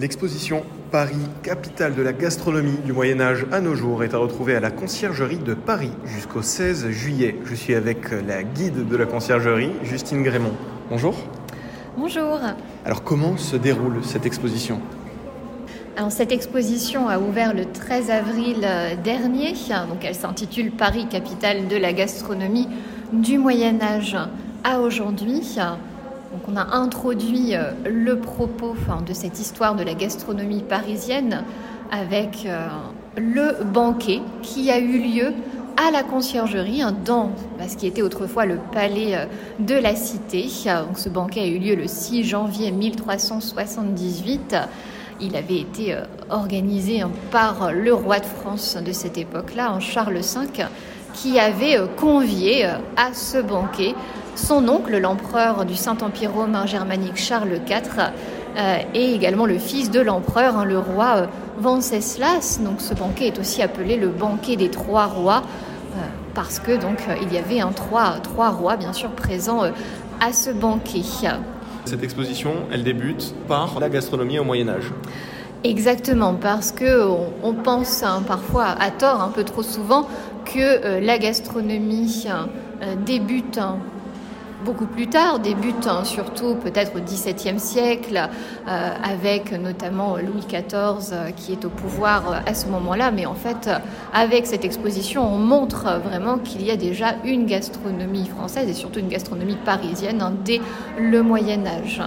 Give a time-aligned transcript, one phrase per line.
[0.00, 4.56] L'exposition Paris, capitale de la gastronomie du Moyen Âge à nos jours, est à retrouver
[4.56, 7.36] à la conciergerie de Paris jusqu'au 16 juillet.
[7.44, 10.54] Je suis avec la guide de la conciergerie, Justine Grémont.
[10.88, 11.16] Bonjour.
[11.98, 12.40] Bonjour.
[12.86, 14.80] Alors comment se déroule cette exposition?
[15.98, 19.52] Alors, cette exposition a ouvert le 13 avril euh, dernier.
[19.90, 22.68] Donc, elle s'intitule Paris, capitale de la gastronomie
[23.12, 24.16] du Moyen Âge
[24.64, 25.58] à aujourd'hui.
[26.32, 31.42] On a introduit euh, le propos de cette histoire de la gastronomie parisienne
[31.90, 32.68] avec euh,
[33.16, 35.32] le banquet qui a eu lieu
[35.76, 39.24] à la conciergerie hein, dans bah, ce qui était autrefois le palais euh,
[39.58, 40.46] de la cité.
[40.48, 44.54] Ce banquet a eu lieu le 6 janvier 1378.
[45.20, 45.96] Il avait été
[46.28, 50.64] organisé hein, par le roi de France de cette époque-là, Charles V,
[51.12, 52.66] qui avait convié
[52.96, 53.96] à ce banquet
[54.40, 58.12] son oncle, l'empereur du Saint-Empire romain germanique Charles IV,
[58.56, 61.26] euh, et également le fils de l'empereur, hein, le roi euh,
[61.58, 62.60] Venceslas.
[62.64, 66.00] Donc ce banquet est aussi appelé le banquet des trois rois, euh,
[66.34, 69.62] parce que donc il y avait un trois, trois rois bien sûr présents
[70.20, 71.02] à ce banquet.
[71.84, 74.92] Cette exposition, elle débute par la gastronomie au Moyen Âge.
[75.62, 77.06] Exactement, parce que
[77.42, 80.08] on, pense hein, parfois à tort, un peu trop souvent,
[80.46, 82.26] que la gastronomie
[83.04, 83.76] débute hein,
[84.64, 88.28] beaucoup plus tard, débute hein, surtout peut-être au XVIIe siècle,
[88.68, 93.10] euh, avec notamment Louis XIV euh, qui est au pouvoir euh, à ce moment-là.
[93.10, 93.70] Mais en fait,
[94.12, 99.00] avec cette exposition, on montre vraiment qu'il y a déjà une gastronomie française et surtout
[99.00, 100.60] une gastronomie parisienne hein, dès
[100.98, 102.02] le Moyen Âge.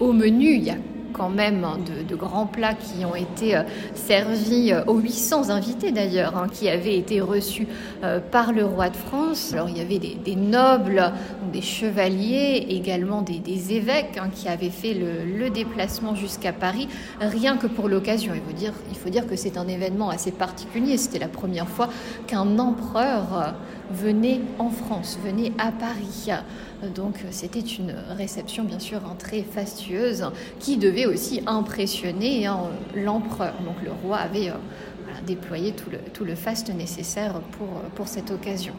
[0.00, 0.76] Au menu, il y a
[1.12, 1.78] quand même hein,
[2.08, 3.62] de, grands plats qui ont été euh,
[3.94, 7.66] servis euh, aux 800 invités d'ailleurs, hein, qui avaient été reçus
[8.02, 9.52] euh, par le roi de France.
[9.52, 11.12] Alors il y avait des, nobles,
[11.52, 16.88] des chevaliers, également des, évêques hein, qui avaient fait le, déplacement jusqu'à Paris,
[17.20, 18.34] rien que pour l'occasion.
[18.34, 20.98] Il, faut dire, il faut dire que c'est un événement assez particulier.
[20.98, 21.88] C'était la première fois
[22.26, 23.54] qu'un empereur
[23.90, 26.30] venait en France, venait à Paris.
[26.94, 30.30] Donc c'était une réception bien sûr très fastueuse
[30.60, 32.60] qui devait aussi impressionner hein,
[32.94, 33.54] l'empereur.
[33.64, 34.54] Donc le roi avait euh,
[35.26, 38.74] déployé tout le, tout le faste nécessaire pour, pour cette occasion.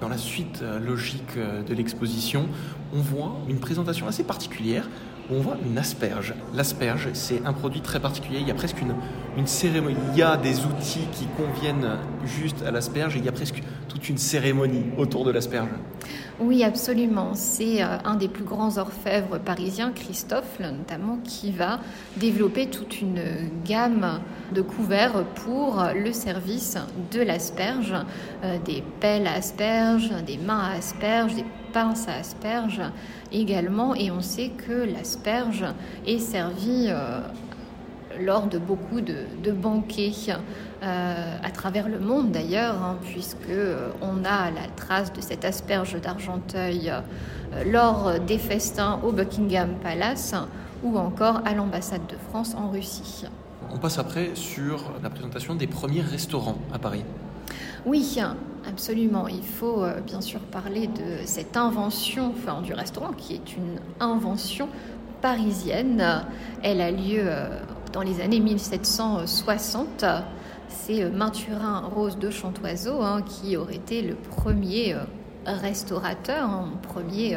[0.00, 2.48] Dans la suite euh, logique euh, de l'exposition,
[2.92, 4.88] on voit une présentation assez particulière
[5.32, 6.34] on voit une asperge.
[6.54, 8.38] L'asperge, c'est un produit très particulier.
[8.40, 8.94] Il y a presque une,
[9.36, 9.96] une cérémonie.
[10.12, 14.08] Il y a des outils qui conviennent juste à l'asperge il y a presque toute
[14.08, 15.68] une cérémonie autour de l'asperge.
[16.40, 17.30] Oui, absolument.
[17.34, 21.80] C'est euh, un des plus grands orfèvres parisiens, Christophe notamment, qui va
[22.16, 23.22] développer toute une
[23.64, 24.20] gamme
[24.52, 26.78] de couverts pour le service
[27.12, 27.94] de l'asperge,
[28.44, 32.82] euh, des pelles à asperges, des mains à asperges, des pince à asperges
[33.32, 33.94] également.
[33.94, 35.64] Et on sait que l'asperge
[36.06, 37.20] est servie euh,
[38.20, 40.12] lors de beaucoup de, banquets
[40.82, 43.90] euh, à travers le monde d'ailleurs, hein, puisque euh,
[44.24, 46.92] a la trace de cette asperge d'Argenteuil
[47.66, 50.34] lors des festins au Buckingham Palace
[50.82, 53.24] ou encore à l'ambassade de France en Russie.
[53.70, 57.04] On passe après sur la présentation des premiers restaurants à Paris.
[57.84, 58.16] Oui,
[58.68, 59.26] absolument.
[59.26, 63.80] Il faut euh, bien sûr parler de cette invention enfin, du restaurant qui est une
[63.98, 64.68] invention
[65.20, 66.24] parisienne.
[66.62, 67.58] Elle a lieu euh,
[67.92, 70.04] dans les années 1760.
[70.68, 74.94] C'est euh, Mathurin Rose de Chantoiseau hein, qui aurait été le premier
[75.44, 77.36] restaurateur, hein, premier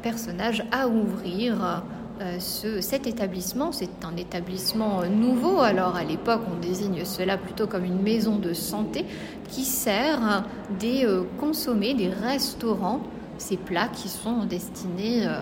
[0.00, 1.82] personnage à ouvrir
[2.20, 2.38] euh,
[2.80, 5.60] cet établissement, c'est un établissement nouveau.
[5.60, 9.04] Alors à l'époque, on désigne cela plutôt comme une maison de santé
[9.48, 10.44] qui sert
[10.78, 13.00] des euh, consommés, des restaurants,
[13.38, 15.40] ces plats qui sont destinés euh,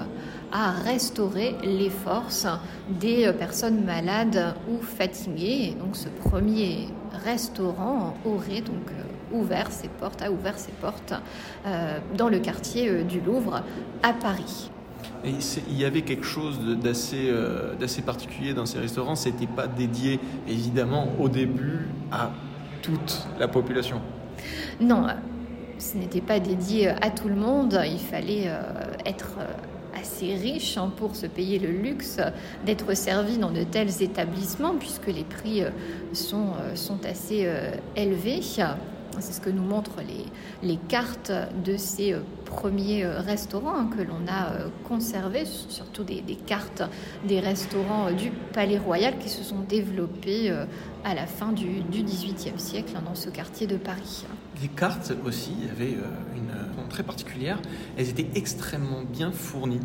[0.52, 2.46] à restaurer les forces
[2.88, 5.76] des personnes malades ou fatiguées.
[5.78, 6.88] donc ce premier
[7.24, 8.90] restaurant aurait donc
[9.32, 11.14] ouvert ses portes, a ouvert ses portes
[12.16, 13.62] dans le quartier du Louvre
[14.04, 14.70] à Paris
[15.24, 19.14] il y avait quelque chose euh, d'assez particulier dans ces restaurants.
[19.14, 22.30] C'était pas dédié évidemment au début à
[22.82, 24.00] toute la population.
[24.80, 25.06] Non,
[25.78, 27.80] ce n'était pas dédié à tout le monde.
[27.86, 28.62] Il fallait euh,
[29.06, 32.18] être euh, assez riche hein, pour se payer le luxe
[32.66, 35.62] d'être servi dans de tels établissements puisque les prix
[36.12, 37.48] sont, sont assez
[37.96, 38.40] élevés.
[39.20, 40.24] C'est ce que nous montrent les,
[40.66, 41.32] les cartes
[41.64, 46.82] de ces euh, premiers euh, restaurants hein, que l'on a euh, conservés, surtout des, cartes
[47.26, 50.50] des restaurants du Palais Royal qui se sont développés
[51.04, 54.24] à la fin du, XVIIIe siècle dans ce quartier de Paris.
[54.60, 55.96] Les cartes aussi avaient
[56.36, 57.58] une très particulière.
[57.96, 59.80] Elles étaient extrêmement bien fournies.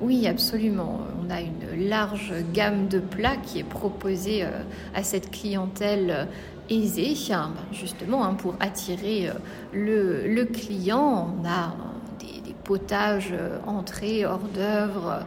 [0.00, 1.00] Oui, absolument.
[1.24, 4.44] On a une large gamme de plats qui est proposée
[4.94, 6.28] à cette clientèle
[6.70, 9.30] aisée, hein, justement hein, pour attirer
[9.72, 11.34] le, client.
[11.40, 11.74] On a
[12.18, 13.34] des, potages,
[13.66, 15.24] entrées, hors d'œuvre.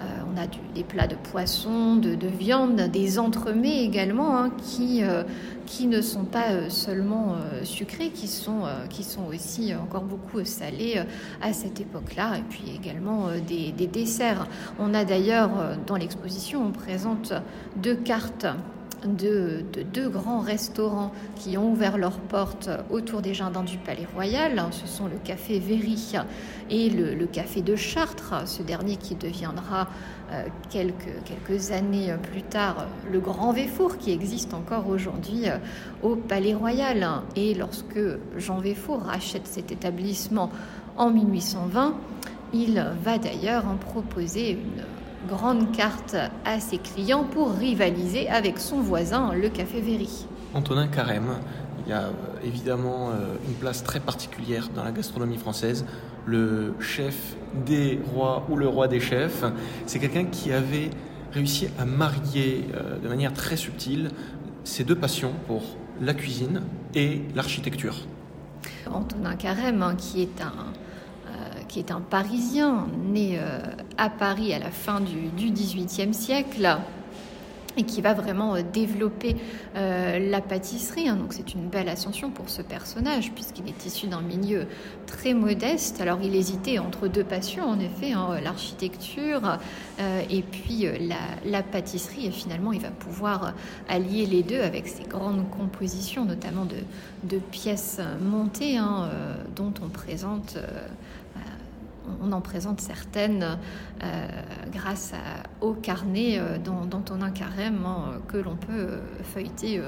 [0.00, 5.02] on a des plats de poisson, de, viande, des entremets également hein, qui,
[5.70, 10.02] qui ne sont pas euh, seulement euh, sucrés, qui sont, euh, qui sont aussi encore
[10.02, 11.00] beaucoup salés
[11.40, 14.48] à cette époque-là, et puis également des, desserts.
[14.80, 15.50] On a d'ailleurs
[15.86, 17.32] dans l'exposition, on présente
[17.76, 18.46] deux cartes
[19.06, 24.62] de, deux grands restaurants qui ont ouvert leurs portes autour des jardins du Palais Royal.
[24.70, 26.12] Ce sont le Café Véry
[26.70, 29.88] et le, Café de Chartres, ce dernier qui deviendra
[30.32, 35.58] euh, quelques, années plus tard le Grand Véfour qui existe encore aujourd'hui euh,
[36.02, 37.06] au Palais Royal.
[37.36, 38.00] Et lorsque
[38.36, 40.50] Jean Véfour rachète cet établissement
[40.96, 41.94] en 1820,
[42.52, 44.84] il va d'ailleurs en proposer une
[45.28, 50.26] grande carte à ses clients pour rivaliser avec son voisin, le Café Véry.
[50.54, 51.38] Antonin Carême,
[51.86, 52.12] il y a euh,
[52.44, 55.84] évidemment euh, une place très particulière dans la gastronomie française.
[56.26, 57.36] Le chef
[57.66, 59.44] des rois ou le roi des chefs,
[59.86, 60.90] c'est quelqu'un qui avait
[61.32, 64.10] réussi à marier euh, de manière très subtile
[64.64, 65.62] ses deux passions pour
[66.00, 66.62] la cuisine
[66.94, 67.96] et l'architecture.
[68.92, 70.72] Antonin Carême, hein, qui est un,
[71.70, 73.60] qui est un Parisien, né euh,
[73.96, 76.78] à Paris à la fin du XVIIIe siècle
[77.76, 79.36] et qui va vraiment euh, développer
[79.76, 81.08] euh, la pâtisserie.
[81.08, 81.14] Hein.
[81.14, 84.66] Donc c'est une belle ascension pour ce personnage puisqu'il est issu d'un milieu
[85.06, 86.00] très modeste.
[86.00, 89.58] Alors il hésitait entre deux passions en effet, hein, l'architecture
[90.28, 90.86] et puis
[91.44, 92.26] la, pâtisserie.
[92.26, 93.54] Et finalement il va pouvoir
[93.88, 96.66] allier les deux avec ses grandes compositions, notamment
[97.22, 99.08] de, pièces montées hein,
[99.54, 100.58] dont on présente
[102.22, 103.58] on en présente certaines
[104.02, 104.28] euh,
[104.72, 105.12] grâce
[105.60, 109.80] au carnet euh, dont, on a carrément euh, que l'on peut feuilleter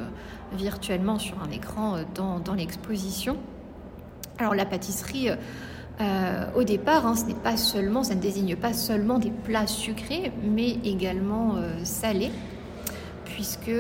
[0.53, 3.37] virtuellement sur un écran dans, l'exposition.
[4.38, 5.31] Alors la pâtisserie,
[6.56, 10.32] au départ, hein, ce n'est pas seulement, ça ne désigne pas seulement des plats sucrés,
[10.43, 12.32] mais également salés
[13.43, 13.75] puisque,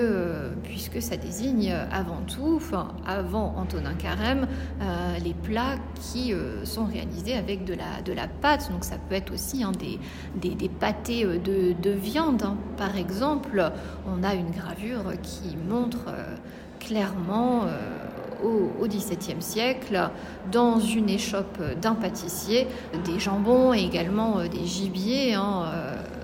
[0.64, 2.60] puisque ça désigne avant tout,
[3.06, 4.48] avant Antonin Carême,
[4.80, 8.72] euh, les plats qui euh, sont réalisés avec de la, de la pâte.
[8.72, 12.42] Donc ça peut être aussi hein, des, pâtés euh, de, viande.
[12.42, 12.56] Hein.
[12.76, 13.70] Par exemple,
[14.12, 16.06] on a une gravure qui montre
[16.80, 17.66] clairement
[18.42, 20.10] au XVIIe siècle,
[20.50, 22.66] dans une échoppe d'un pâtissier,
[23.04, 25.34] des jambons et également des gibiers.
[25.34, 25.66] Hein,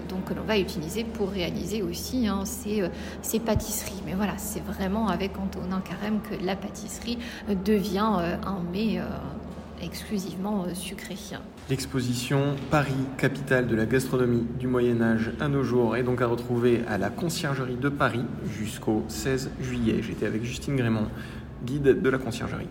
[0.09, 2.89] donc que l'on va utiliser pour réaliser aussi hein, euh,
[3.23, 4.03] ces, pâtisseries.
[4.07, 7.19] Mais voilà, c'est vraiment avec Antonin Carême que la pâtisserie
[7.65, 9.05] devient euh, un mets euh,
[9.83, 11.17] exclusivement sucré.
[11.71, 16.27] L'exposition Paris, capitale de la gastronomie du Moyen Âge à nos jours est donc à
[16.27, 18.25] retrouver à la Conciergerie de Paris
[18.59, 20.01] jusqu'au 16 juillet.
[20.03, 21.09] J'étais avec Justine Grémont,
[21.65, 22.69] guide de la Conciergerie.